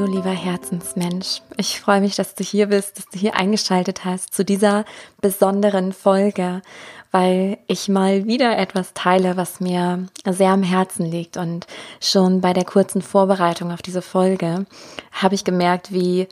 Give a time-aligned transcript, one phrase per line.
[0.00, 1.42] du lieber Herzensmensch.
[1.58, 4.86] Ich freue mich, dass du hier bist, dass du hier eingeschaltet hast zu dieser
[5.20, 6.62] besonderen Folge,
[7.10, 11.36] weil ich mal wieder etwas teile, was mir sehr am Herzen liegt.
[11.36, 11.66] Und
[12.00, 14.64] schon bei der kurzen Vorbereitung auf diese Folge
[15.12, 16.28] habe ich gemerkt, wie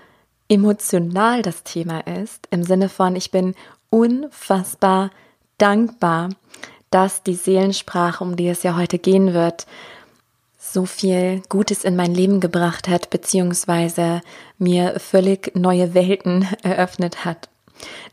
[0.49, 2.49] emotional das Thema ist.
[2.51, 3.55] Im Sinne von, ich bin
[3.91, 5.11] unfassbar
[5.59, 6.31] dankbar,
[6.89, 9.67] dass die Seelensprache, um die es ja heute gehen wird,
[10.59, 14.21] so viel Gutes in mein Leben gebracht hat, beziehungsweise
[14.59, 17.49] mir völlig neue Welten eröffnet hat.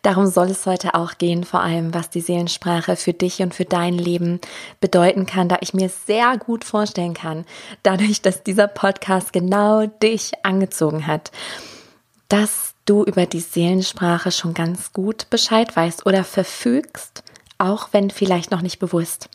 [0.03, 3.65] Darum soll es heute auch gehen, vor allem was die Seelensprache für dich und für
[3.65, 4.39] dein Leben
[4.79, 7.45] bedeuten kann, da ich mir sehr gut vorstellen kann,
[7.81, 11.31] dadurch, dass dieser Podcast genau dich angezogen hat,
[12.29, 17.23] dass du über die Seelensprache schon ganz gut Bescheid weißt oder verfügst,
[17.57, 19.29] auch wenn vielleicht noch nicht bewusst.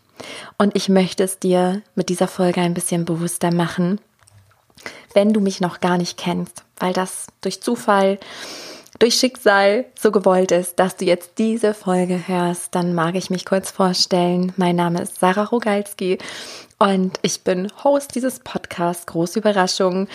[0.58, 4.00] Und ich möchte es dir mit dieser Folge ein bisschen bewusster machen,
[5.14, 8.18] wenn du mich noch gar nicht kennst, weil das durch Zufall,
[8.98, 13.44] durch Schicksal so gewollt ist, dass du jetzt diese Folge hörst, dann mag ich mich
[13.46, 14.52] kurz vorstellen.
[14.56, 16.18] Mein Name ist Sarah Rogalski
[16.78, 19.06] und ich bin Host dieses Podcasts.
[19.06, 20.08] Große Überraschung.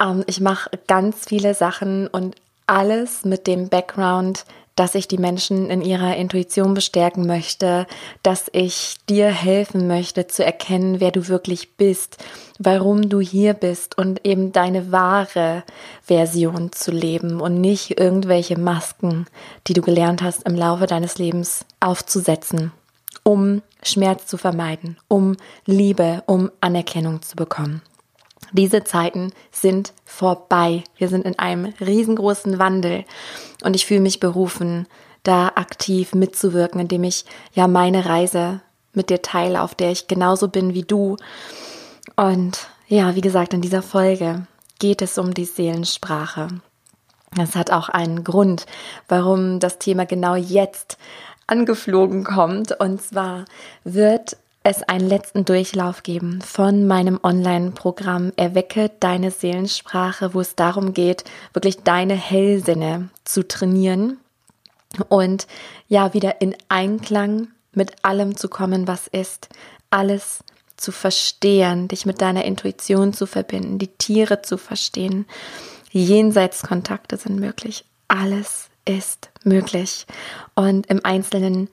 [0.00, 4.44] Ähm, ich mache ganz viele Sachen und alles mit dem Background,
[4.78, 7.86] dass ich die Menschen in ihrer Intuition bestärken möchte,
[8.22, 12.18] dass ich dir helfen möchte zu erkennen, wer du wirklich bist,
[12.60, 15.64] warum du hier bist und eben deine wahre
[16.02, 19.26] Version zu leben und nicht irgendwelche Masken,
[19.66, 22.70] die du gelernt hast im Laufe deines Lebens aufzusetzen,
[23.24, 27.82] um Schmerz zu vermeiden, um Liebe, um Anerkennung zu bekommen.
[28.52, 30.84] Diese Zeiten sind vorbei.
[30.96, 33.04] Wir sind in einem riesengroßen Wandel
[33.62, 34.86] und ich fühle mich berufen,
[35.22, 38.60] da aktiv mitzuwirken, indem ich ja meine Reise
[38.92, 41.16] mit dir teile, auf der ich genauso bin wie du.
[42.16, 44.46] Und ja, wie gesagt, in dieser Folge
[44.78, 46.48] geht es um die Seelensprache.
[47.36, 48.66] Das hat auch einen Grund,
[49.08, 50.96] warum das Thema genau jetzt
[51.46, 52.78] angeflogen kommt.
[52.80, 53.44] Und zwar
[53.84, 60.92] wird es einen letzten Durchlauf geben von meinem Online-Programm Erwecke deine Seelensprache, wo es darum
[60.92, 64.18] geht, wirklich deine Hellsinne zu trainieren
[65.08, 65.46] und
[65.88, 69.48] ja, wieder in Einklang mit allem zu kommen, was ist,
[69.90, 70.42] alles
[70.76, 75.26] zu verstehen, dich mit deiner Intuition zu verbinden, die Tiere zu verstehen.
[75.90, 77.84] Jenseitskontakte sind möglich.
[78.06, 80.06] Alles ist möglich.
[80.54, 81.68] Und im Einzelnen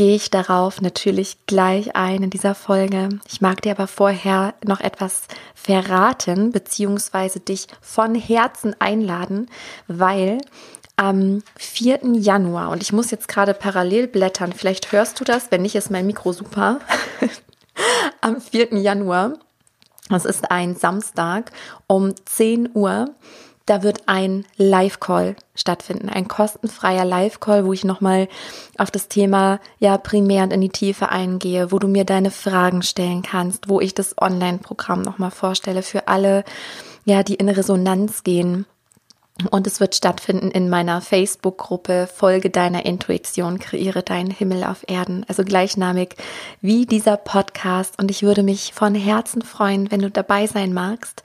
[0.00, 3.10] gehe ich darauf natürlich gleich ein in dieser Folge.
[3.30, 5.24] Ich mag dir aber vorher noch etwas
[5.54, 9.50] verraten, beziehungsweise dich von Herzen einladen,
[9.88, 10.38] weil
[10.96, 12.14] am 4.
[12.14, 15.90] Januar, und ich muss jetzt gerade parallel blättern, vielleicht hörst du das, wenn nicht, ist
[15.90, 16.80] mein Mikro super.
[18.22, 18.78] am 4.
[18.78, 19.34] Januar,
[20.08, 21.52] das ist ein Samstag
[21.88, 23.10] um 10 Uhr,
[23.66, 28.28] da wird ein Live-Call stattfinden, ein kostenfreier Live-Call, wo ich nochmal
[28.78, 32.82] auf das Thema ja primär und in die Tiefe eingehe, wo du mir deine Fragen
[32.82, 36.44] stellen kannst, wo ich das Online-Programm nochmal vorstelle für alle,
[37.04, 38.66] ja, die in Resonanz gehen.
[39.50, 45.24] Und es wird stattfinden in meiner Facebook-Gruppe Folge deiner Intuition, kreiere deinen Himmel auf Erden.
[45.28, 46.16] Also gleichnamig
[46.60, 47.98] wie dieser Podcast.
[47.98, 51.22] Und ich würde mich von Herzen freuen, wenn du dabei sein magst.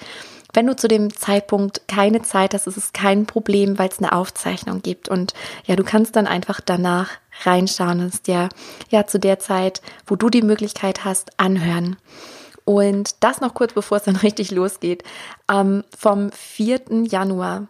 [0.56, 4.14] Wenn du zu dem Zeitpunkt keine Zeit hast, ist es kein Problem, weil es eine
[4.14, 5.10] Aufzeichnung gibt.
[5.10, 5.34] Und
[5.66, 7.10] ja, du kannst dann einfach danach
[7.44, 8.48] reinschauen und es dir
[8.90, 11.98] ja zu der Zeit, wo du die Möglichkeit hast, anhören.
[12.64, 15.04] Und das noch kurz, bevor es dann richtig losgeht.
[15.52, 17.04] Ähm, vom 4.
[17.04, 17.68] Januar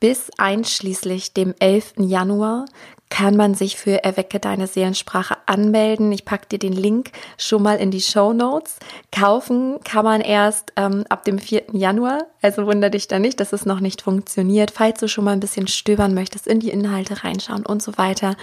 [0.00, 1.94] bis einschließlich dem 11.
[1.98, 2.64] Januar
[3.12, 6.10] kann man sich für Erwecke deine Seelensprache anmelden.
[6.12, 8.76] Ich packe dir den Link schon mal in die Show Notes.
[9.14, 11.64] Kaufen kann man erst ähm, ab dem 4.
[11.72, 12.24] Januar.
[12.40, 14.70] Also wunder dich da nicht, dass es noch nicht funktioniert.
[14.70, 18.34] Falls du schon mal ein bisschen stöbern möchtest, in die Inhalte reinschauen und so weiter.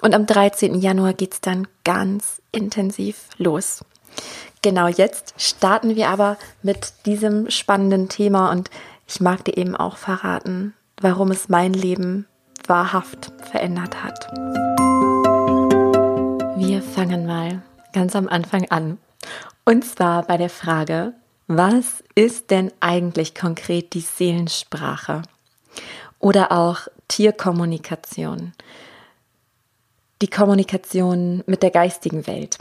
[0.00, 0.80] Und am 13.
[0.80, 3.84] Januar geht's dann ganz intensiv los.
[4.62, 8.70] Genau jetzt starten wir aber mit diesem spannenden Thema und
[9.06, 10.72] ich mag dir eben auch verraten,
[11.02, 12.26] warum es mein Leben
[12.68, 14.28] wahrhaft verändert hat.
[16.56, 18.98] Wir fangen mal ganz am Anfang an.
[19.64, 21.14] Und zwar bei der Frage,
[21.48, 25.22] was ist denn eigentlich konkret die Seelensprache?
[26.18, 28.52] Oder auch Tierkommunikation,
[30.22, 32.58] die Kommunikation mit der geistigen Welt.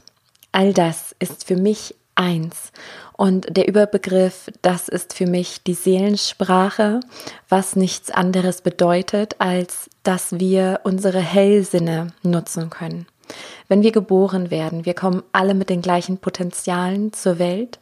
[0.51, 2.71] All das ist für mich eins.
[3.17, 6.99] Und der Überbegriff, das ist für mich die Seelensprache,
[7.47, 13.07] was nichts anderes bedeutet, als dass wir unsere Hellsinne nutzen können.
[13.67, 17.79] Wenn wir geboren werden, wir kommen alle mit den gleichen Potenzialen zur Welt.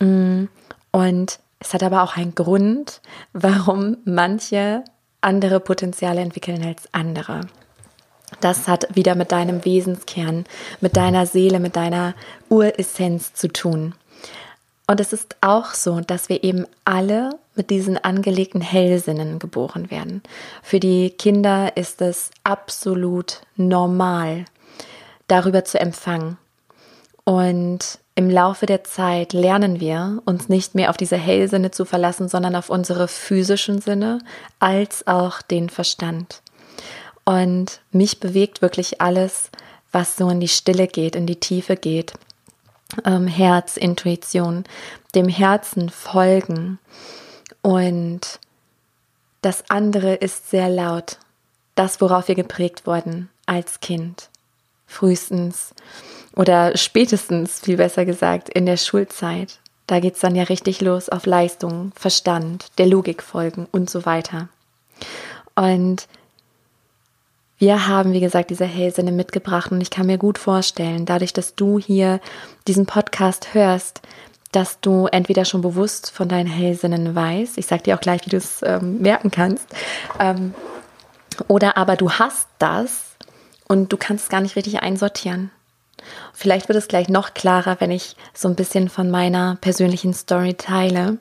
[0.00, 0.44] Mm,
[0.90, 3.00] und Es hat aber auch einen Grund,
[3.32, 4.84] warum manche
[5.22, 7.40] andere Potenziale entwickeln als andere.
[8.40, 10.44] Das hat wieder mit deinem Wesenskern,
[10.80, 12.14] mit deiner Seele, mit deiner
[12.48, 13.94] Uressenz zu tun.
[14.86, 20.22] Und es ist auch so, dass wir eben alle mit diesen angelegten Hellsinnen geboren werden.
[20.62, 24.44] Für die Kinder ist es absolut normal,
[25.26, 26.38] darüber zu empfangen.
[27.24, 32.28] Und im Laufe der Zeit lernen wir, uns nicht mehr auf diese Hellsinne zu verlassen,
[32.28, 34.20] sondern auf unsere physischen Sinne
[34.60, 36.42] als auch den Verstand.
[37.26, 39.50] Und mich bewegt wirklich alles,
[39.92, 42.14] was so in die Stille geht, in die Tiefe geht.
[43.04, 44.64] Ähm, Herz, Intuition,
[45.14, 46.78] dem Herzen folgen.
[47.62, 48.38] Und
[49.42, 51.18] das andere ist sehr laut.
[51.74, 54.30] Das, worauf wir geprägt wurden als Kind.
[54.86, 55.74] Frühestens
[56.36, 59.58] oder spätestens, viel besser gesagt, in der Schulzeit.
[59.88, 64.06] Da geht es dann ja richtig los auf Leistung, Verstand, der Logik folgen und so
[64.06, 64.48] weiter.
[65.56, 66.06] Und
[67.58, 71.54] wir haben, wie gesagt, diese Hellsinne mitgebracht und ich kann mir gut vorstellen, dadurch, dass
[71.54, 72.20] du hier
[72.68, 74.02] diesen Podcast hörst,
[74.52, 78.30] dass du entweder schon bewusst von deinen Hellsinnen weißt, ich sage dir auch gleich, wie
[78.30, 79.66] du es ähm, merken kannst,
[80.18, 80.54] ähm,
[81.48, 83.16] oder aber du hast das
[83.68, 85.50] und du kannst es gar nicht richtig einsortieren.
[86.32, 90.54] Vielleicht wird es gleich noch klarer, wenn ich so ein bisschen von meiner persönlichen Story
[90.54, 91.18] teile.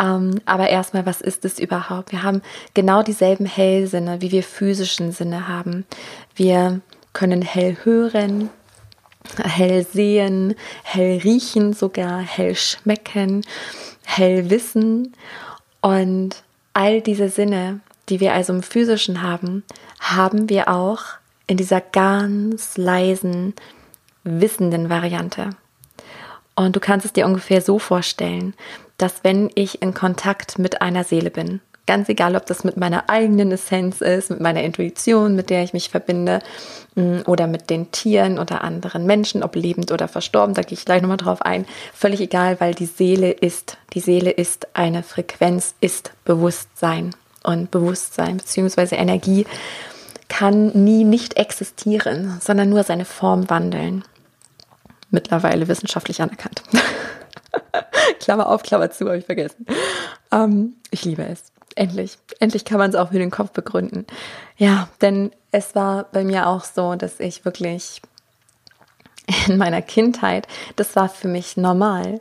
[0.00, 2.10] Ähm, aber erstmal, was ist es überhaupt?
[2.12, 2.40] Wir haben
[2.74, 5.84] genau dieselben Hellsinne, wie wir physischen Sinne haben.
[6.34, 6.80] Wir
[7.12, 8.48] können hell hören,
[9.42, 13.44] hell sehen, hell riechen, sogar hell schmecken,
[14.04, 15.14] hell wissen.
[15.82, 16.42] Und
[16.72, 19.64] all diese Sinne, die wir also im physischen haben,
[19.98, 21.02] haben wir auch
[21.46, 23.54] in dieser ganz leisen,
[24.24, 25.50] wissenden Variante.
[26.54, 28.54] Und du kannst es dir ungefähr so vorstellen,
[29.00, 33.08] dass wenn ich in Kontakt mit einer Seele bin, ganz egal, ob das mit meiner
[33.08, 36.40] eigenen Essenz ist, mit meiner Intuition, mit der ich mich verbinde,
[36.94, 40.84] mm, oder mit den Tieren oder anderen Menschen, ob lebend oder verstorben, da gehe ich
[40.84, 45.74] gleich nochmal drauf ein, völlig egal, weil die Seele ist, die Seele ist eine Frequenz,
[45.80, 47.14] ist Bewusstsein.
[47.42, 48.96] Und Bewusstsein bzw.
[48.96, 49.46] Energie
[50.28, 54.04] kann nie nicht existieren, sondern nur seine Form wandeln.
[55.10, 56.62] Mittlerweile wissenschaftlich anerkannt.
[58.20, 59.66] Klammer auf, Klammer zu, habe ich vergessen.
[60.32, 61.44] Ähm, ich liebe es.
[61.76, 62.18] Endlich.
[62.40, 64.06] Endlich kann man es auch für den Kopf begründen.
[64.56, 68.02] Ja, denn es war bei mir auch so, dass ich wirklich
[69.46, 72.20] in meiner Kindheit, das war für mich normal,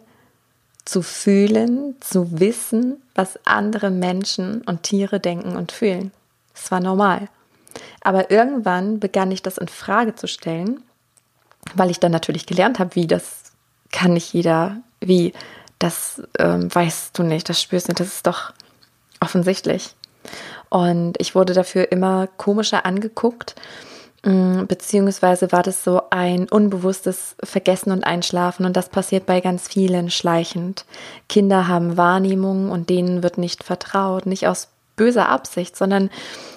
[0.85, 6.11] zu fühlen, zu wissen, was andere Menschen und Tiere denken und fühlen.
[6.55, 7.29] Es war normal.
[8.01, 10.81] Aber irgendwann begann ich das in Frage zu stellen,
[11.75, 13.48] weil ich dann natürlich gelernt habe, wie das
[13.91, 15.33] kann nicht jeder, wie
[15.79, 18.53] das ähm, weißt du nicht, das spürst du nicht, das ist doch
[19.19, 19.95] offensichtlich.
[20.69, 23.55] Und ich wurde dafür immer komischer angeguckt,
[24.23, 29.67] mm, beziehungsweise war das so ein unbewusstes Vergessen und Einschlafen und das passiert bei ganz
[29.67, 30.85] vielen schleichend.
[31.27, 36.09] Kinder haben Wahrnehmungen und denen wird nicht vertraut, nicht aus böser Absicht, sondern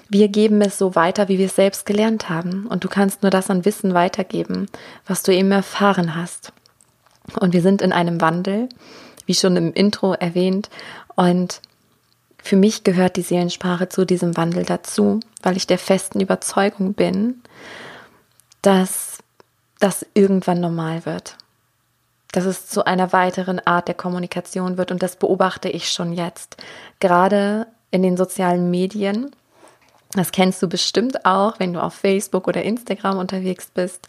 [0.08, 2.66] wir geben es so weiter, wie wir es selbst gelernt haben.
[2.66, 4.66] Und du kannst nur das an Wissen weitergeben,
[5.06, 6.52] was du eben erfahren hast.
[7.38, 8.68] Und wir sind in einem Wandel
[9.26, 10.68] wie schon im Intro erwähnt.
[11.14, 11.60] Und
[12.42, 17.42] für mich gehört die Seelensprache zu diesem Wandel dazu, weil ich der festen Überzeugung bin,
[18.62, 19.18] dass
[19.78, 21.36] das irgendwann normal wird.
[22.32, 26.56] Dass es zu einer weiteren Art der Kommunikation wird und das beobachte ich schon jetzt.
[26.98, 29.30] Gerade in den sozialen Medien.
[30.12, 34.08] Das kennst du bestimmt auch, wenn du auf Facebook oder Instagram unterwegs bist,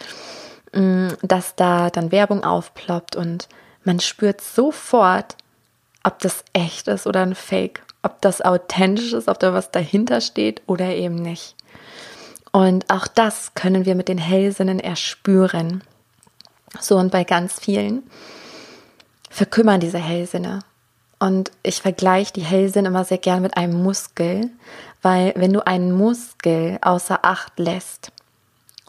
[0.73, 3.47] dass da dann Werbung aufploppt und
[3.83, 5.35] man spürt sofort,
[6.03, 10.21] ob das echt ist oder ein Fake, ob das authentisch ist, ob da was dahinter
[10.21, 11.55] steht oder eben nicht.
[12.51, 15.83] Und auch das können wir mit den Hellsinnen erspüren.
[16.79, 18.03] So und bei ganz vielen
[19.29, 20.59] verkümmern diese Hellsinne.
[21.19, 24.49] Und ich vergleiche die Hellsinne immer sehr gern mit einem Muskel,
[25.01, 28.11] weil wenn du einen Muskel außer Acht lässt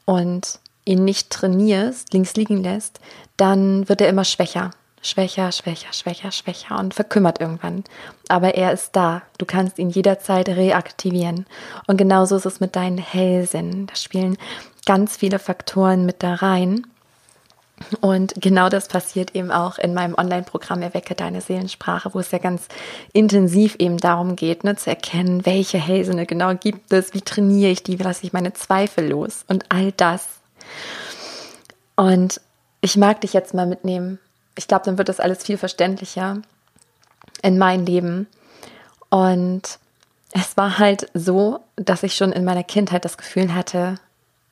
[0.05, 3.00] und ihn nicht trainierst, links liegen lässt,
[3.37, 4.71] dann wird er immer schwächer
[5.05, 7.85] schwächer, schwächer, schwächer, schwächer und verkümmert irgendwann.
[8.29, 9.23] Aber er ist da.
[9.38, 11.47] Du kannst ihn jederzeit reaktivieren.
[11.87, 13.87] Und genauso ist es mit deinen Hellsinn.
[13.87, 14.37] Da spielen
[14.87, 16.87] ganz viele Faktoren mit da rein.
[18.00, 22.38] Und genau das passiert eben auch in meinem Online-Programm Erwecke deine Seelensprache, wo es ja
[22.38, 22.69] ganz
[23.12, 27.83] intensiv eben darum geht, ne, zu erkennen, welche Hellsinne genau gibt es, wie trainiere ich
[27.83, 30.44] die, wie lasse ich meine Zweifel los und all das.
[31.97, 32.40] Und
[32.81, 34.19] ich mag dich jetzt mal mitnehmen
[34.57, 36.43] ich glaube, dann wird das alles viel verständlicher.
[37.43, 38.26] in mein Leben.
[39.11, 39.78] Und
[40.33, 43.97] es war halt so, dass ich schon in meiner Kindheit das Gefühl hatte,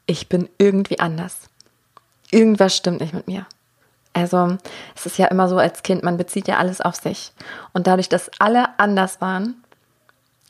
[0.04, 1.48] ich bin irgendwie anders.
[2.30, 3.46] Irgendwas stimmt nicht mit mir.
[4.12, 4.58] Also
[4.94, 7.32] es ist ja immer so als Kind, man bezieht ja alles auf sich.
[7.72, 9.62] Und dadurch, dass alle anders waren,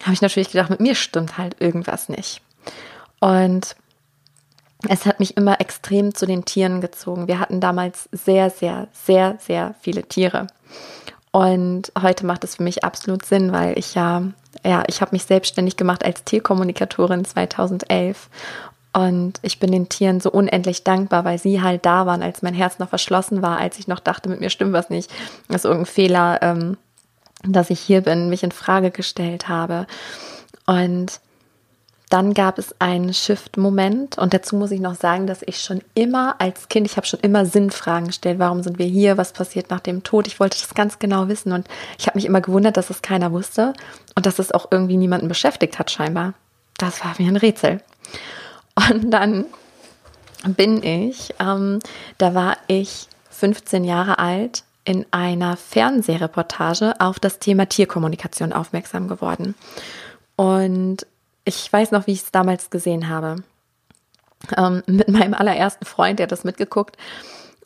[0.02, 2.40] habe ich natürlich gedacht, mit mir stimmt halt irgendwas nicht.
[3.20, 3.76] Und
[4.88, 7.28] es hat mich immer extrem zu den Tieren gezogen.
[7.28, 10.46] Wir hatten damals sehr, sehr, sehr, sehr viele Tiere.
[11.30, 14.22] Und heute macht es für mich absolut Sinn, weil ich ja,
[14.64, 18.28] ja, ich habe mich selbstständig gemacht als Tierkommunikatorin 2011
[18.92, 22.52] und ich bin den Tieren so unendlich dankbar, weil sie halt da waren, als mein
[22.52, 25.10] Herz noch verschlossen war, als ich noch dachte, mit mir stimmt was nicht.
[25.48, 26.76] Ist irgendein Fehler, ähm,
[27.42, 29.86] dass ich hier bin, mich in Frage gestellt habe.
[30.66, 31.20] Und
[32.12, 36.36] dann gab es einen Shift-Moment und dazu muss ich noch sagen, dass ich schon immer
[36.40, 38.38] als Kind, ich habe schon immer Sinnfragen gestellt.
[38.38, 39.16] Warum sind wir hier?
[39.16, 40.26] Was passiert nach dem Tod?
[40.26, 41.66] Ich wollte das ganz genau wissen und
[41.98, 43.72] ich habe mich immer gewundert, dass es keiner wusste
[44.14, 46.34] und dass es auch irgendwie niemanden beschäftigt hat scheinbar.
[46.76, 47.80] Das war mir ein Rätsel.
[48.74, 49.46] Und dann
[50.44, 51.78] bin ich, ähm,
[52.18, 59.54] da war ich 15 Jahre alt, in einer Fernsehreportage auf das Thema Tierkommunikation aufmerksam geworden.
[60.36, 61.06] Und
[61.44, 63.36] ich weiß noch, wie ich es damals gesehen habe.
[64.56, 66.96] Ähm, mit meinem allerersten Freund, der hat das mitgeguckt.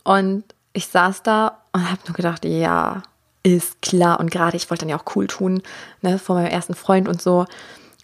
[0.04, 3.02] Und ich saß da und habe nur gedacht, ja,
[3.42, 4.20] ist klar.
[4.20, 5.62] Und gerade ich wollte dann ja auch cool tun,
[6.02, 7.46] ne, vor meinem ersten Freund und so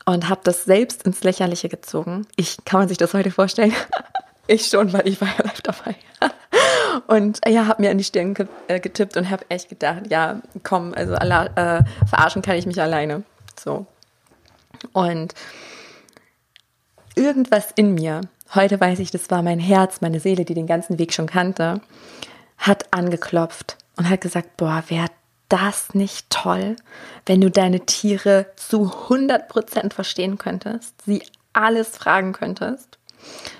[0.04, 2.26] und habe das selbst ins Lächerliche gezogen.
[2.36, 3.72] Ich kann man sich das heute vorstellen.
[4.46, 5.96] ich schon, weil ich war ja live dabei.
[7.06, 8.34] und ja, habe mir an die Stirn
[8.68, 13.22] äh, getippt und habe echt gedacht, ja, komm, also äh, verarschen kann ich mich alleine.
[13.58, 13.86] So.
[14.92, 15.34] Und
[17.14, 18.22] irgendwas in mir,
[18.54, 21.80] heute weiß ich, das war mein Herz, meine Seele, die den ganzen Weg schon kannte,
[22.58, 25.06] hat angeklopft und hat gesagt, boah, wer
[25.48, 26.76] das nicht toll,
[27.26, 31.22] wenn du deine Tiere zu 100% verstehen könntest, sie
[31.52, 32.98] alles fragen könntest?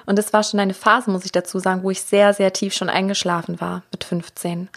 [0.06, 2.74] Und es war schon eine Phase, muss ich dazu sagen, wo ich sehr, sehr tief
[2.74, 4.68] schon eingeschlafen war mit 15.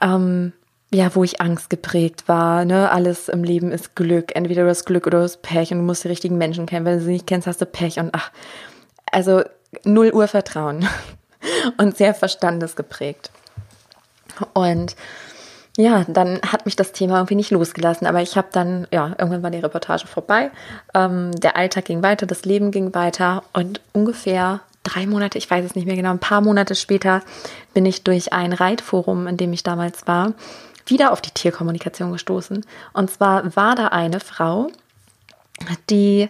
[0.00, 0.52] Ähm,
[0.92, 4.86] ja, wo ich Angst geprägt war, ne, alles im Leben ist Glück, entweder du hast
[4.86, 7.12] Glück oder du hast Pech und du musst die richtigen Menschen kennen, wenn du sie
[7.12, 8.32] nicht kennst, hast du Pech und ach,
[9.10, 9.42] also
[9.84, 10.88] null Urvertrauen
[11.78, 13.30] und sehr verstandesgeprägt.
[14.52, 14.96] Und
[15.76, 18.06] ja, dann hat mich das Thema irgendwie nicht losgelassen.
[18.06, 20.50] Aber ich habe dann, ja, irgendwann war die Reportage vorbei.
[20.94, 25.64] Ähm, der Alltag ging weiter, das Leben ging weiter und ungefähr drei Monate, ich weiß
[25.64, 27.22] es nicht mehr genau, ein paar Monate später
[27.74, 30.32] bin ich durch ein Reitforum, in dem ich damals war,
[30.86, 32.64] wieder auf die Tierkommunikation gestoßen.
[32.92, 34.68] Und zwar war da eine Frau,
[35.88, 36.28] die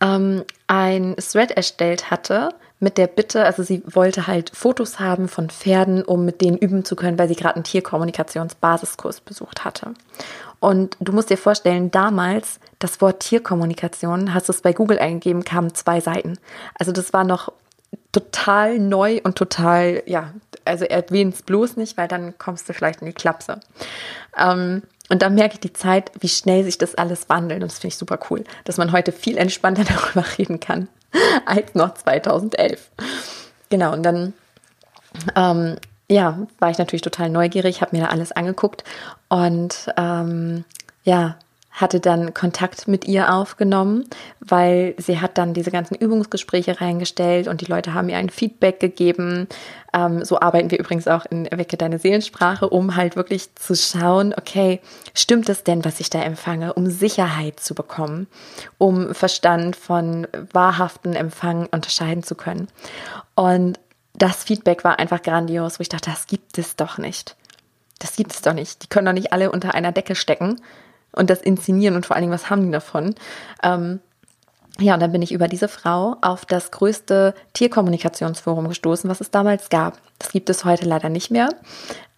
[0.00, 5.48] ähm, ein Thread erstellt hatte mit der Bitte, also sie wollte halt Fotos haben von
[5.48, 9.94] Pferden, um mit denen üben zu können, weil sie gerade einen Tierkommunikationsbasiskurs besucht hatte.
[10.60, 15.44] Und du musst dir vorstellen, damals das Wort Tierkommunikation, hast du es bei Google eingegeben,
[15.44, 16.38] kamen zwei Seiten.
[16.78, 17.52] Also das war noch
[18.16, 20.32] total neu und total, ja,
[20.64, 23.60] also erwähnt es bloß nicht, weil dann kommst du vielleicht in die Klapse.
[24.38, 27.62] Ähm, und dann merke ich die Zeit, wie schnell sich das alles wandelt.
[27.62, 30.88] Und das finde ich super cool, dass man heute viel entspannter darüber reden kann
[31.44, 32.90] als noch 2011.
[33.68, 34.32] Genau, und dann
[35.34, 35.76] ähm,
[36.08, 38.82] ja, war ich natürlich total neugierig, habe mir da alles angeguckt
[39.28, 40.64] und ähm,
[41.04, 41.36] ja,
[41.76, 44.06] hatte dann Kontakt mit ihr aufgenommen,
[44.40, 48.80] weil sie hat dann diese ganzen Übungsgespräche reingestellt und die Leute haben ihr ein Feedback
[48.80, 49.46] gegeben.
[49.92, 54.34] Ähm, so arbeiten wir übrigens auch in Wecke deine Seelensprache, um halt wirklich zu schauen,
[54.38, 54.80] okay,
[55.12, 58.26] stimmt es denn, was ich da empfange, um Sicherheit zu bekommen,
[58.78, 62.68] um Verstand von wahrhaften Empfang unterscheiden zu können.
[63.34, 63.78] Und
[64.14, 67.36] das Feedback war einfach grandios, wo ich dachte, das gibt es doch nicht.
[67.98, 68.82] Das gibt es doch nicht.
[68.82, 70.58] Die können doch nicht alle unter einer Decke stecken
[71.16, 73.14] und das inszenieren und vor allen Dingen, was haben die davon?
[73.62, 74.00] Ähm,
[74.78, 79.30] ja, und dann bin ich über diese Frau auf das größte Tierkommunikationsforum gestoßen, was es
[79.30, 79.98] damals gab.
[80.18, 81.48] Das gibt es heute leider nicht mehr.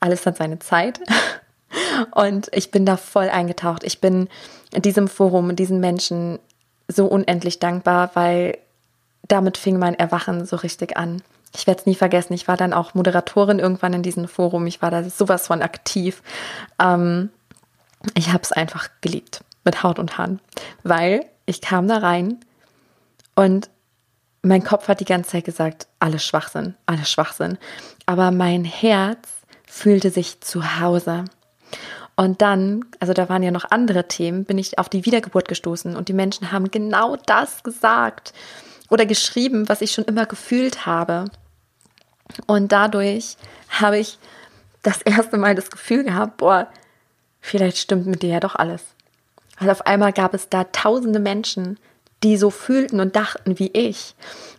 [0.01, 1.01] Alles hat seine Zeit.
[2.15, 3.85] Und ich bin da voll eingetaucht.
[3.85, 4.29] Ich bin
[4.75, 6.39] diesem Forum, diesen Menschen
[6.89, 8.59] so unendlich dankbar, weil
[9.29, 11.23] damit fing mein Erwachen so richtig an.
[11.55, 12.33] Ich werde es nie vergessen.
[12.33, 14.67] Ich war dann auch Moderatorin irgendwann in diesem Forum.
[14.67, 16.23] Ich war da sowas von aktiv.
[16.79, 17.31] Ähm,
[18.15, 20.41] ich habe es einfach geliebt mit Haut und Haaren,
[20.83, 22.39] weil ich kam da rein
[23.35, 23.71] und
[24.43, 27.59] mein Kopf hat die ganze Zeit gesagt, alles Schwachsinn, alles Schwachsinn.
[28.07, 29.29] Aber mein Herz
[29.67, 31.25] fühlte sich zu Hause.
[32.17, 35.95] Und dann, also da waren ja noch andere Themen, bin ich auf die Wiedergeburt gestoßen
[35.97, 38.33] und die Menschen haben genau das gesagt
[38.89, 41.27] oder geschrieben, was ich schon immer gefühlt habe.
[42.47, 43.37] Und dadurch
[43.69, 44.19] habe ich
[44.83, 46.69] das erste Mal das Gefühl gehabt, boah,
[47.49, 48.83] vielleicht stimmt mit dir ja doch alles.
[49.59, 51.79] Weil auf einmal gab es da tausende Menschen,
[52.23, 54.15] die so fühlten und dachten wie ich.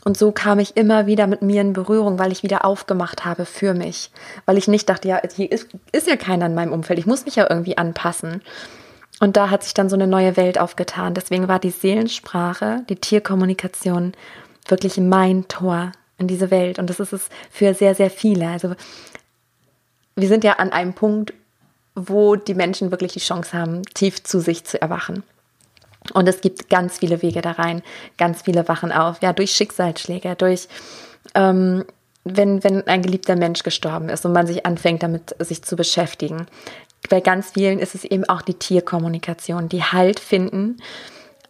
[0.05, 3.45] Und so kam ich immer wieder mit mir in Berührung, weil ich wieder aufgemacht habe
[3.45, 4.11] für mich.
[4.45, 7.25] Weil ich nicht dachte, ja, hier ist, ist ja keiner in meinem Umfeld, ich muss
[7.25, 8.41] mich ja irgendwie anpassen.
[9.19, 11.13] Und da hat sich dann so eine neue Welt aufgetan.
[11.13, 14.13] Deswegen war die Seelensprache, die Tierkommunikation
[14.67, 16.79] wirklich mein Tor in diese Welt.
[16.79, 18.47] Und das ist es für sehr, sehr viele.
[18.47, 18.75] Also
[20.15, 21.33] wir sind ja an einem Punkt,
[21.95, 25.23] wo die Menschen wirklich die Chance haben, tief zu sich zu erwachen.
[26.13, 27.81] Und es gibt ganz viele Wege da rein,
[28.17, 29.21] ganz viele wachen auf.
[29.21, 30.67] Ja, durch Schicksalsschläge, durch,
[31.35, 31.85] ähm,
[32.23, 36.47] wenn, wenn ein geliebter Mensch gestorben ist und man sich anfängt, damit sich zu beschäftigen.
[37.09, 40.77] Bei ganz vielen ist es eben auch die Tierkommunikation, die Halt finden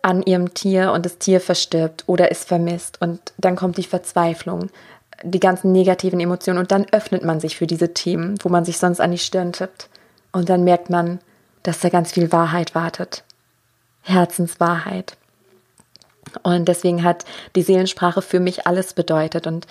[0.02, 3.02] an ihrem Tier und das Tier verstirbt oder ist vermisst.
[3.02, 4.70] Und dann kommt die Verzweiflung,
[5.24, 8.78] die ganzen negativen Emotionen und dann öffnet man sich für diese Themen, wo man sich
[8.78, 9.89] sonst an die Stirn tippt.
[10.32, 11.20] Und dann merkt man,
[11.64, 13.24] dass da ganz viel Wahrheit wartet.
[14.02, 15.18] Herzenswahrheit.
[16.44, 19.48] Und deswegen hat die Seelensprache für mich alles bedeutet.
[19.48, 19.68] Und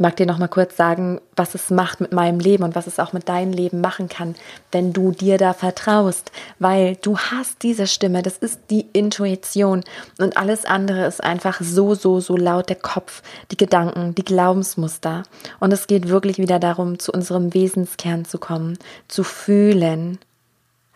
[0.00, 2.98] mag dir noch mal kurz sagen, was es macht mit meinem Leben und was es
[2.98, 4.34] auch mit deinem Leben machen kann,
[4.72, 9.84] wenn du dir da vertraust, weil du hast diese Stimme, das ist die Intuition
[10.18, 15.24] und alles andere ist einfach so so so laut der Kopf, die Gedanken, die Glaubensmuster
[15.60, 20.18] und es geht wirklich wieder darum, zu unserem Wesenskern zu kommen, zu fühlen.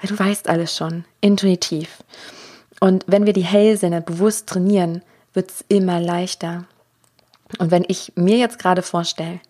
[0.03, 2.03] Du weißt alles schon, intuitiv.
[2.81, 6.65] Und wenn wir die Hellsinne bewusst trainieren, wird es immer leichter.
[7.59, 9.41] Und wenn ich mir jetzt gerade vorstelle,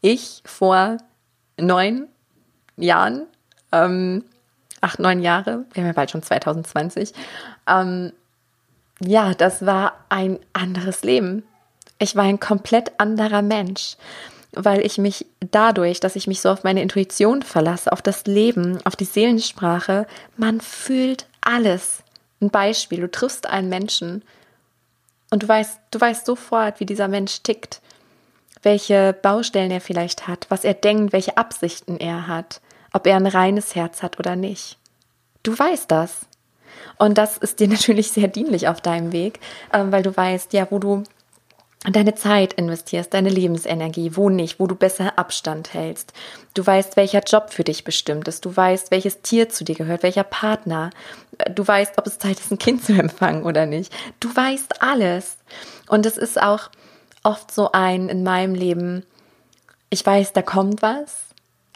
[0.00, 0.98] ich vor
[1.58, 2.08] neun
[2.76, 3.26] Jahren,
[3.72, 4.24] ähm,
[4.80, 7.12] acht, neun Jahre, wir haben ja bald schon 2020,
[7.66, 8.12] ähm,
[9.00, 11.42] ja, das war ein anderes Leben.
[11.98, 13.96] Ich war ein komplett anderer Mensch,
[14.52, 18.78] weil ich mich dadurch, dass ich mich so auf meine Intuition verlasse, auf das Leben,
[18.84, 22.02] auf die Seelensprache, man fühlt alles.
[22.40, 24.22] Ein Beispiel, du triffst einen Menschen
[25.30, 27.80] und du weißt, du weißt sofort, wie dieser Mensch tickt,
[28.62, 32.60] welche Baustellen er vielleicht hat, was er denkt, welche Absichten er hat,
[32.92, 34.76] ob er ein reines Herz hat oder nicht.
[35.42, 36.26] Du weißt das.
[36.98, 39.40] Und das ist dir natürlich sehr dienlich auf deinem Weg,
[39.72, 41.04] ähm, weil du weißt, ja, wo du
[41.84, 46.12] deine Zeit investierst, deine Lebensenergie, wo nicht, wo du besser Abstand hältst.
[46.52, 48.44] Du weißt, welcher Job für dich bestimmt ist.
[48.44, 50.90] Du weißt, welches Tier zu dir gehört, welcher Partner.
[51.54, 53.92] Du weißt, ob es Zeit ist, ein Kind zu empfangen oder nicht.
[54.20, 55.38] Du weißt alles.
[55.88, 56.70] Und es ist auch
[57.22, 59.04] oft so ein in meinem Leben,
[59.88, 61.16] ich weiß, da kommt was,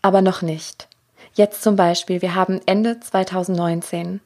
[0.02, 0.88] aber noch nicht.
[1.34, 4.20] Jetzt zum Beispiel, wir haben Ende 2019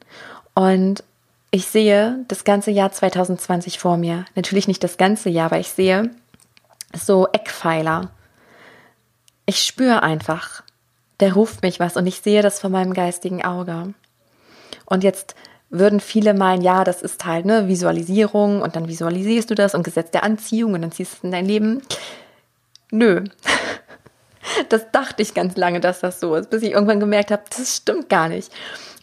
[0.53, 1.03] und
[1.51, 4.25] ich sehe das ganze Jahr 2020 vor mir.
[4.35, 6.11] Natürlich nicht das ganze Jahr, aber ich sehe
[6.93, 8.11] so Eckpfeiler.
[9.45, 10.63] Ich spüre einfach,
[11.19, 13.93] der ruft mich was und ich sehe das vor meinem geistigen Auge.
[14.85, 15.35] Und jetzt
[15.71, 19.83] würden viele meinen, ja, das ist halt eine Visualisierung und dann visualisierst du das und
[19.83, 21.81] Gesetz der Anziehung und dann ziehst du es in dein Leben.
[22.91, 23.23] Nö.
[24.69, 27.77] Das dachte ich ganz lange, dass das so ist, bis ich irgendwann gemerkt habe, das
[27.77, 28.51] stimmt gar nicht.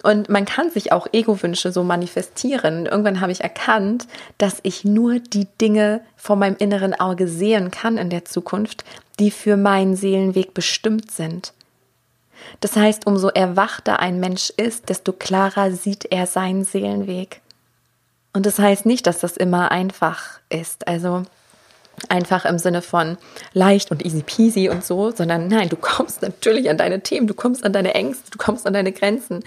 [0.03, 2.87] Und man kann sich auch Ego-Wünsche so manifestieren.
[2.87, 4.07] Irgendwann habe ich erkannt,
[4.39, 8.85] dass ich nur die Dinge vor meinem inneren Auge sehen kann in der Zukunft,
[9.19, 11.53] die für meinen Seelenweg bestimmt sind.
[12.61, 17.41] Das heißt, umso erwachter ein Mensch ist, desto klarer sieht er seinen Seelenweg.
[18.33, 20.87] Und das heißt nicht, dass das immer einfach ist.
[20.87, 21.23] Also
[22.09, 23.17] einfach im Sinne von
[23.53, 27.35] leicht und easy peasy und so, sondern nein, du kommst natürlich an deine Themen, du
[27.35, 29.45] kommst an deine Ängste, du kommst an deine Grenzen.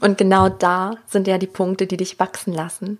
[0.00, 2.98] Und genau da sind ja die Punkte, die dich wachsen lassen.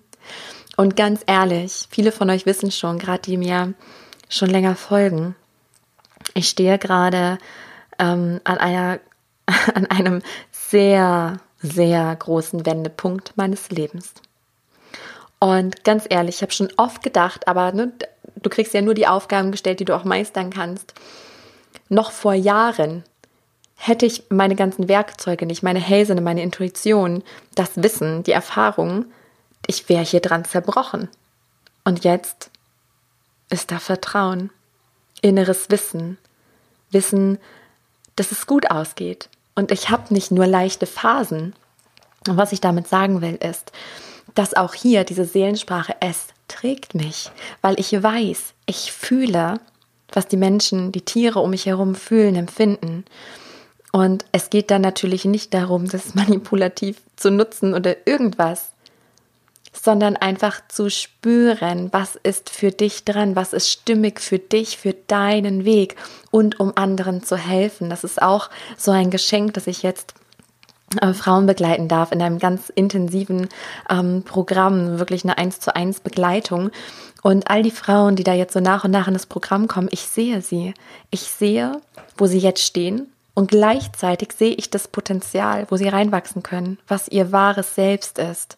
[0.77, 3.73] Und ganz ehrlich, viele von euch wissen schon, gerade die mir
[4.29, 5.35] schon länger folgen,
[6.33, 7.37] ich stehe gerade
[7.99, 8.99] ähm, an einer,
[9.73, 14.13] an einem sehr, sehr großen Wendepunkt meines Lebens.
[15.39, 17.91] Und ganz ehrlich, ich habe schon oft gedacht, aber ne,
[18.45, 20.93] du kriegst ja nur die Aufgaben gestellt, die du auch meistern kannst.
[21.89, 23.03] Noch vor Jahren
[23.75, 27.23] hätte ich meine ganzen Werkzeuge nicht, meine Hellsinne, meine Intuition,
[27.55, 29.05] das Wissen, die Erfahrung,
[29.67, 31.09] ich wäre hier dran zerbrochen.
[31.83, 32.51] Und jetzt
[33.49, 34.51] ist da Vertrauen,
[35.21, 36.17] inneres Wissen,
[36.91, 37.39] Wissen,
[38.15, 39.29] dass es gut ausgeht.
[39.55, 41.55] Und ich habe nicht nur leichte Phasen.
[42.27, 43.71] Und was ich damit sagen will, ist,
[44.35, 47.31] dass auch hier diese Seelensprache es trägt mich,
[47.61, 49.59] weil ich weiß, ich fühle,
[50.11, 53.05] was die Menschen, die Tiere um mich herum fühlen, empfinden.
[53.91, 58.71] Und es geht dann natürlich nicht darum, das manipulativ zu nutzen oder irgendwas,
[59.73, 64.93] sondern einfach zu spüren, was ist für dich dran, was ist stimmig für dich, für
[64.93, 65.95] deinen Weg
[66.31, 67.89] und um anderen zu helfen.
[67.89, 70.13] Das ist auch so ein Geschenk, das ich jetzt
[71.13, 73.49] Frauen begleiten darf in einem ganz intensiven
[73.89, 76.71] ähm, Programm, wirklich eine 1 zu 1 Begleitung.
[77.21, 79.89] Und all die Frauen, die da jetzt so nach und nach in das Programm kommen,
[79.91, 80.73] ich sehe sie.
[81.09, 81.81] Ich sehe,
[82.17, 83.11] wo sie jetzt stehen.
[83.33, 88.57] Und gleichzeitig sehe ich das Potenzial, wo sie reinwachsen können, was ihr wahres Selbst ist.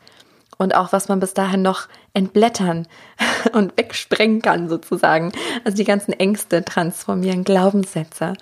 [0.57, 2.87] Und auch, was man bis dahin noch entblättern
[3.53, 5.31] und wegsprengen kann, sozusagen.
[5.63, 8.33] Also die ganzen Ängste transformieren, Glaubenssätze,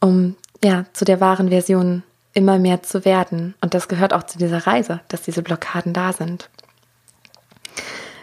[0.00, 2.02] um ja zu der wahren Version
[2.34, 3.54] immer mehr zu werden.
[3.60, 6.48] Und das gehört auch zu dieser Reise, dass diese Blockaden da sind.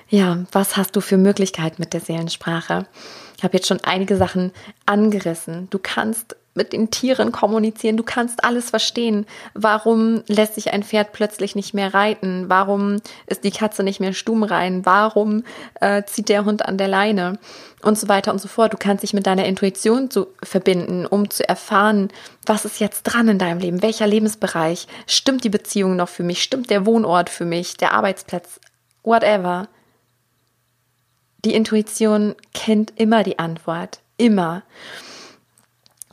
[0.09, 2.87] Ja, was hast du für Möglichkeiten mit der Seelensprache?
[3.37, 4.51] Ich habe jetzt schon einige Sachen
[4.85, 5.69] angerissen.
[5.69, 9.25] Du kannst mit den Tieren kommunizieren, du kannst alles verstehen.
[9.53, 12.45] Warum lässt sich ein Pferd plötzlich nicht mehr reiten?
[12.49, 14.85] Warum ist die Katze nicht mehr stumm rein?
[14.85, 15.43] Warum
[15.79, 17.39] äh, zieht der Hund an der Leine?
[17.81, 18.73] Und so weiter und so fort.
[18.73, 22.09] Du kannst dich mit deiner Intuition zu verbinden, um zu erfahren,
[22.45, 23.81] was ist jetzt dran in deinem Leben?
[23.81, 24.87] Welcher Lebensbereich?
[25.07, 26.43] Stimmt die Beziehung noch für mich?
[26.43, 27.77] Stimmt der Wohnort für mich?
[27.77, 28.59] Der Arbeitsplatz?
[29.03, 29.69] Whatever.
[31.45, 33.99] Die Intuition kennt immer die Antwort.
[34.17, 34.63] Immer.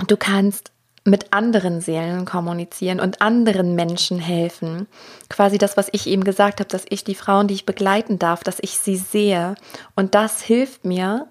[0.07, 0.73] Du kannst
[1.07, 4.89] mit anderen Seelen kommunizieren und anderen Menschen helfen.
[5.29, 8.43] Quasi das, was ich eben gesagt habe, dass ich die Frauen, die ich begleiten darf,
[8.43, 9.55] dass ich sie sehe.
[9.95, 11.29] Und das hilft mir.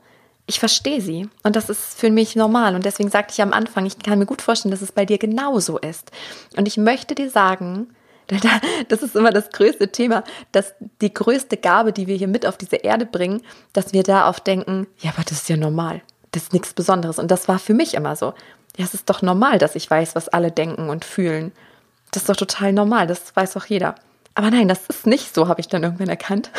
[0.47, 1.27] Ich verstehe sie.
[1.43, 2.75] Und das ist für mich normal.
[2.75, 5.17] Und deswegen sagte ich am Anfang, ich kann mir gut vorstellen, dass es bei dir
[5.17, 6.11] genauso ist.
[6.55, 7.87] Und ich möchte dir sagen,
[8.87, 12.57] das ist immer das größte Thema, dass die größte Gabe, die wir hier mit auf
[12.57, 13.41] diese Erde bringen,
[13.73, 16.01] dass wir da oft denken, ja, aber das ist ja normal.
[16.35, 17.17] Das ist nichts Besonderes.
[17.17, 18.33] Und das war für mich immer so.
[18.75, 21.53] Ja, es ist doch normal, dass ich weiß, was alle denken und fühlen.
[22.11, 23.95] Das ist doch total normal, das weiß doch jeder.
[24.33, 26.51] Aber nein, das ist nicht so, habe ich dann irgendwann erkannt.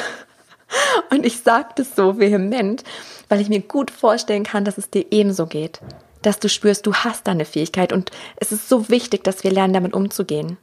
[1.11, 2.85] Und ich sage das so vehement,
[3.29, 5.81] weil ich mir gut vorstellen kann, dass es dir ebenso geht.
[6.23, 9.53] Dass du spürst, du hast da eine Fähigkeit und es ist so wichtig, dass wir
[9.53, 10.57] lernen, damit umzugehen.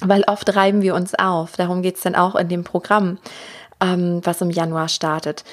[0.00, 1.56] Weil oft reiben wir uns auf.
[1.56, 3.18] Darum geht es dann auch in dem Programm,
[3.80, 5.44] ähm, was im Januar startet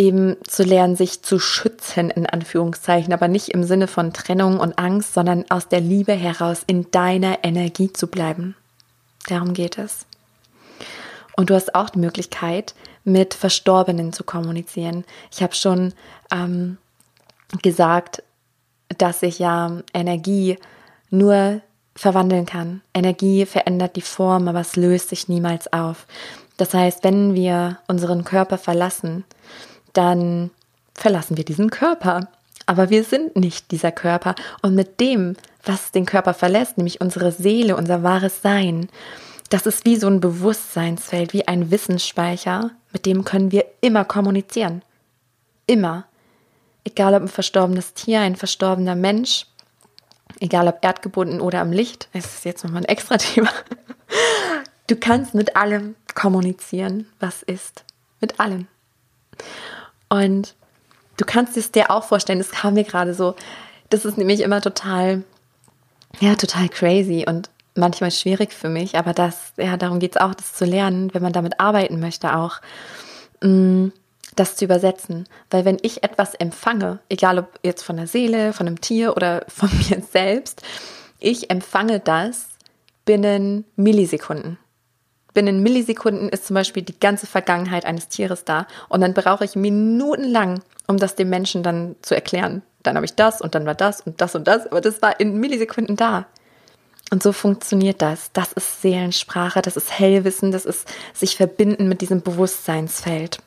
[0.00, 4.78] eben zu lernen, sich zu schützen, in Anführungszeichen, aber nicht im Sinne von Trennung und
[4.78, 8.56] Angst, sondern aus der Liebe heraus in deiner Energie zu bleiben.
[9.28, 10.06] Darum geht es.
[11.36, 15.04] Und du hast auch die Möglichkeit, mit Verstorbenen zu kommunizieren.
[15.30, 15.92] Ich habe schon
[16.32, 16.78] ähm,
[17.62, 18.22] gesagt,
[18.96, 20.56] dass sich ja Energie
[21.10, 21.60] nur
[21.94, 22.80] verwandeln kann.
[22.94, 26.06] Energie verändert die Form, aber es löst sich niemals auf.
[26.56, 29.24] Das heißt, wenn wir unseren Körper verlassen,
[29.92, 30.50] dann
[30.94, 32.28] verlassen wir diesen Körper.
[32.66, 34.34] Aber wir sind nicht dieser Körper.
[34.62, 38.88] Und mit dem, was den Körper verlässt, nämlich unsere Seele, unser wahres Sein,
[39.48, 44.82] das ist wie so ein Bewusstseinsfeld, wie ein Wissensspeicher, mit dem können wir immer kommunizieren.
[45.66, 46.04] Immer.
[46.84, 49.46] Egal ob ein verstorbenes Tier, ein verstorbener Mensch,
[50.38, 53.50] egal ob erdgebunden oder am Licht, es ist jetzt nochmal ein extra Thema.
[54.86, 57.84] Du kannst mit allem kommunizieren, was ist.
[58.20, 58.66] Mit allem.
[60.10, 60.54] Und
[61.16, 63.34] du kannst es dir auch vorstellen, das kam mir gerade so,
[63.88, 65.22] das ist nämlich immer total,
[66.20, 70.34] ja, total crazy und manchmal schwierig für mich, aber das, ja, darum geht es auch,
[70.34, 72.60] das zu lernen, wenn man damit arbeiten möchte auch,
[73.42, 73.88] mm,
[74.36, 75.28] das zu übersetzen.
[75.50, 79.44] Weil wenn ich etwas empfange, egal ob jetzt von der Seele, von einem Tier oder
[79.48, 80.62] von mir selbst,
[81.20, 82.48] ich empfange das
[83.04, 84.58] binnen Millisekunden
[85.34, 88.66] binnen Millisekunden ist zum Beispiel die ganze Vergangenheit eines Tieres da.
[88.88, 92.62] Und dann brauche ich minutenlang, um das dem Menschen dann zu erklären.
[92.82, 95.20] Dann habe ich das und dann war das und das und das, aber das war
[95.20, 96.26] in Millisekunden da.
[97.10, 98.30] Und so funktioniert das.
[98.32, 103.38] Das ist Seelensprache, das ist Hellwissen, das ist sich verbinden mit diesem Bewusstseinsfeld.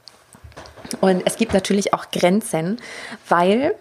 [1.02, 2.78] Und es gibt natürlich auch Grenzen,
[3.30, 3.76] weil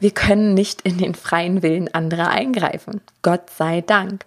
[0.00, 3.02] wir können nicht in den freien Willen anderer eingreifen.
[3.20, 4.24] Gott sei Dank.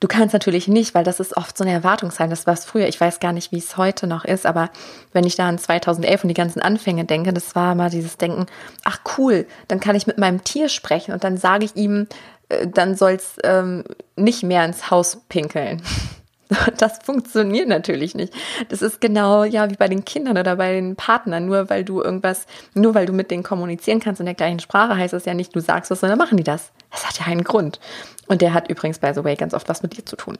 [0.00, 2.30] Du kannst natürlich nicht, weil das ist oft so eine Erwartungshaltung.
[2.30, 2.86] Das war es früher.
[2.86, 4.70] Ich weiß gar nicht, wie es heute noch ist, aber
[5.12, 8.46] wenn ich da an 2011 und die ganzen Anfänge denke, das war mal dieses Denken,
[8.84, 12.06] ach cool, dann kann ich mit meinem Tier sprechen und dann sage ich ihm,
[12.48, 13.84] äh, dann soll es ähm,
[14.16, 15.82] nicht mehr ins Haus pinkeln.
[16.76, 18.32] Das funktioniert natürlich nicht.
[18.68, 21.46] Das ist genau ja wie bei den Kindern oder bei den Partnern.
[21.46, 24.96] Nur weil du irgendwas, nur weil du mit denen kommunizieren kannst in der gleichen Sprache,
[24.96, 26.70] heißt das ja nicht, du sagst was, sondern machen die das.
[26.92, 27.80] Das hat ja einen Grund.
[28.26, 30.38] Und der hat übrigens, by the way, ganz oft was mit dir zu tun.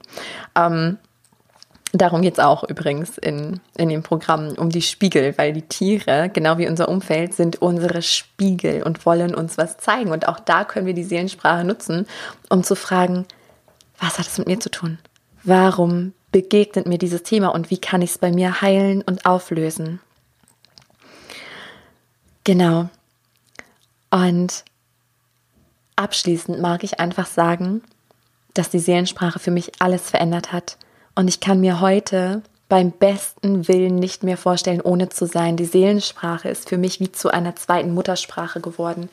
[0.55, 0.97] Ähm,
[1.93, 6.29] Darum geht es auch übrigens in, in dem Programm um die Spiegel, weil die Tiere,
[6.31, 10.11] genau wie unser Umfeld, sind unsere Spiegel und wollen uns was zeigen.
[10.11, 12.05] Und auch da können wir die Seelensprache nutzen,
[12.49, 13.25] um zu fragen,
[13.99, 14.99] was hat es mit mir zu tun?
[15.43, 20.01] Warum begegnet mir dieses Thema und wie kann ich es bei mir heilen und auflösen?
[22.43, 22.89] Genau.
[24.09, 24.65] Und
[25.97, 27.81] abschließend mag ich einfach sagen,
[28.53, 30.77] dass die Seelensprache für mich alles verändert hat.
[31.15, 35.57] Und ich kann mir heute beim besten Willen nicht mehr vorstellen, ohne zu sein.
[35.57, 39.09] Die Seelensprache ist für mich wie zu einer zweiten Muttersprache geworden.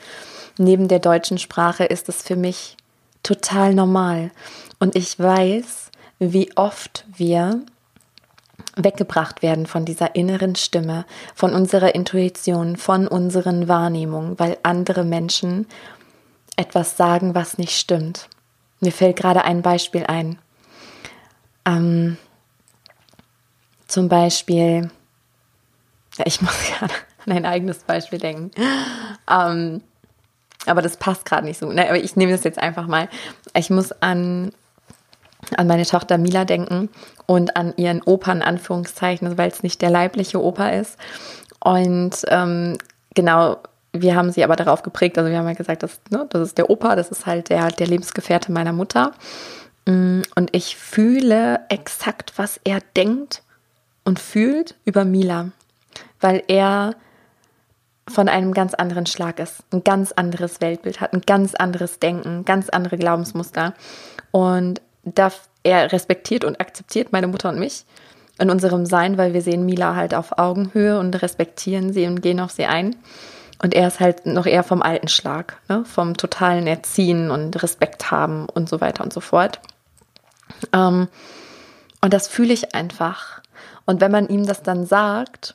[0.58, 2.76] Neben der deutschen Sprache ist es für mich
[3.22, 4.30] total normal.
[4.80, 7.62] Und ich weiß, wie oft wir
[8.76, 15.66] weggebracht werden von dieser inneren Stimme, von unserer Intuition, von unseren Wahrnehmungen, weil andere Menschen
[16.56, 18.28] etwas sagen, was nicht stimmt.
[18.80, 20.38] Mir fällt gerade ein Beispiel ein.
[21.64, 22.16] Ähm,
[23.86, 24.90] zum Beispiel,
[26.24, 26.94] ich muss gerade
[27.26, 28.50] an ein eigenes Beispiel denken.
[29.30, 29.82] Ähm,
[30.66, 31.70] aber das passt gerade nicht so.
[31.70, 33.08] Ne, aber ich nehme das jetzt einfach mal.
[33.54, 34.52] Ich muss an,
[35.56, 36.88] an meine Tochter Mila denken
[37.26, 40.98] und an ihren Opa in Anführungszeichen, weil es nicht der leibliche Opa ist.
[41.60, 42.78] Und ähm,
[43.14, 43.58] genau,
[43.94, 46.58] wir haben sie aber darauf geprägt, also wir haben ja gesagt, das, ne, das ist
[46.58, 49.12] der Opa, das ist halt der, der Lebensgefährte meiner Mutter.
[49.86, 53.42] Mm, und ich fühle exakt, was er denkt
[54.04, 55.50] und fühlt über Mila,
[56.20, 56.96] weil er
[58.08, 62.44] von einem ganz anderen Schlag ist, ein ganz anderes Weltbild hat, ein ganz anderes Denken,
[62.44, 63.74] ganz andere Glaubensmuster.
[64.30, 65.30] Und da
[65.62, 67.86] er respektiert und akzeptiert meine Mutter und mich
[68.38, 72.40] in unserem Sein, weil wir sehen Mila halt auf Augenhöhe und respektieren sie und gehen
[72.40, 72.96] auf sie ein.
[73.62, 75.84] Und er ist halt noch eher vom alten Schlag, ne?
[75.84, 79.60] vom totalen Erziehen und Respekt haben und so weiter und so fort.
[80.72, 81.08] Ähm,
[82.00, 83.40] und das fühle ich einfach.
[83.86, 85.54] Und wenn man ihm das dann sagt,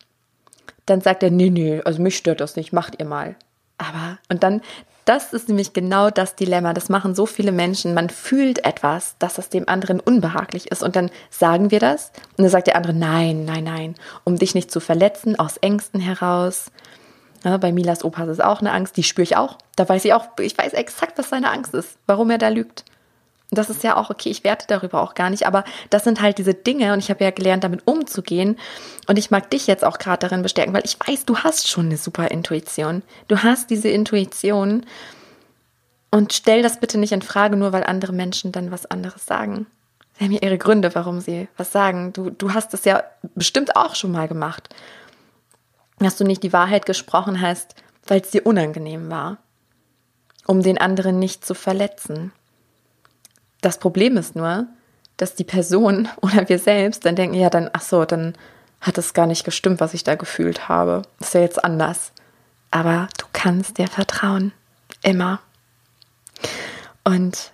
[0.86, 3.36] dann sagt er, nee, nee, also mich stört das nicht, macht ihr mal.
[3.78, 4.62] Aber, und dann,
[5.06, 6.74] das ist nämlich genau das Dilemma.
[6.74, 7.94] Das machen so viele Menschen.
[7.94, 10.84] Man fühlt etwas, dass es dem anderen unbehaglich ist.
[10.84, 12.12] Und dann sagen wir das.
[12.38, 16.00] Und dann sagt der andere, nein, nein, nein, um dich nicht zu verletzen, aus Ängsten
[16.00, 16.72] heraus.
[17.44, 19.58] Ja, bei Milas Opa ist es auch eine Angst, die spüre ich auch.
[19.76, 22.84] Da weiß ich auch, ich weiß exakt, was seine Angst ist, warum er da lügt.
[23.52, 26.22] Und das ist ja auch okay, ich werte darüber auch gar nicht, aber das sind
[26.22, 28.58] halt diese Dinge und ich habe ja gelernt, damit umzugehen.
[29.08, 31.88] Und ich mag dich jetzt auch gerade darin bestärken, weil ich weiß, du hast schon
[31.88, 33.02] eine super Intuition.
[33.28, 34.86] Du hast diese Intuition
[36.12, 39.66] und stell das bitte nicht in Frage, nur weil andere Menschen dann was anderes sagen.
[40.18, 42.14] Sie haben ja ihre Gründe, warum sie was sagen.
[42.14, 43.04] Du, du hast es ja
[43.36, 44.70] bestimmt auch schon mal gemacht.
[46.00, 47.76] Dass du nicht die Wahrheit gesprochen hast,
[48.08, 49.38] weil es dir unangenehm war,
[50.46, 52.32] um den anderen nicht zu verletzen.
[53.62, 54.68] Das Problem ist nur,
[55.18, 58.36] dass die Person oder wir selbst dann denken, ja, dann, ach so, dann
[58.82, 61.02] hat es gar nicht gestimmt, was ich da gefühlt habe.
[61.20, 62.14] ist ja jetzt anders.
[62.72, 64.54] Aber du kannst dir vertrauen.
[65.04, 65.40] Immer.
[67.04, 67.52] Und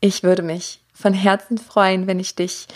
[0.00, 2.68] ich würde mich von Herzen freuen, wenn ich dich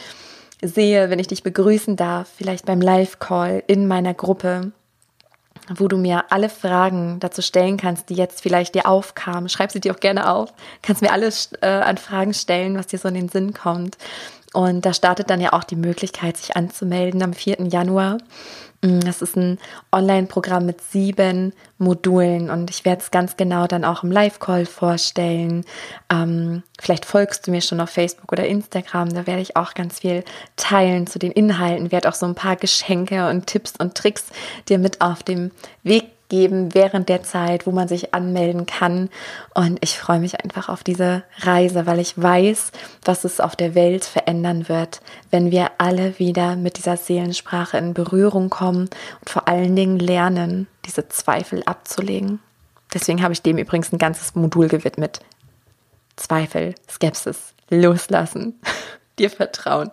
[0.62, 4.72] sehe, wenn ich dich begrüßen darf, vielleicht beim Live-Call in meiner Gruppe
[5.68, 9.48] wo du mir alle Fragen dazu stellen kannst, die jetzt vielleicht dir aufkamen.
[9.48, 10.52] Schreib sie dir auch gerne auf.
[10.82, 13.96] Kannst mir alles äh, an Fragen stellen, was dir so in den Sinn kommt.
[14.52, 17.62] Und da startet dann ja auch die Möglichkeit, sich anzumelden am 4.
[17.68, 18.18] Januar.
[18.82, 19.58] Mm, das ist ein
[19.92, 25.64] Online-Programm mit sieben Modulen und ich werde es ganz genau dann auch im Live-Call vorstellen.
[26.12, 30.00] Ähm, vielleicht folgst du mir schon auf Facebook oder Instagram, da werde ich auch ganz
[30.00, 30.24] viel
[30.56, 34.26] teilen zu den Inhalten, werde auch so ein paar Geschenke und Tipps und Tricks
[34.68, 35.52] dir mit auf dem
[35.84, 39.10] Weg geben während der Zeit, wo man sich anmelden kann.
[39.54, 42.72] Und ich freue mich einfach auf diese Reise, weil ich weiß,
[43.04, 47.92] was es auf der Welt verändern wird, wenn wir alle wieder mit dieser Seelensprache in
[47.92, 48.88] Berührung kommen
[49.20, 52.40] und vor allen Dingen lernen, diese Zweifel abzulegen.
[52.94, 55.20] Deswegen habe ich dem übrigens ein ganzes Modul gewidmet.
[56.16, 58.58] Zweifel, Skepsis, loslassen,
[59.18, 59.90] dir vertrauen.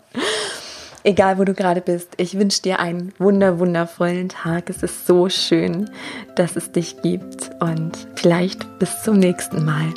[1.04, 4.70] Egal, wo du gerade bist, ich wünsche dir einen wunder, wundervollen Tag.
[4.70, 5.90] Es ist so schön,
[6.36, 9.94] dass es dich gibt und vielleicht bis zum nächsten Mal.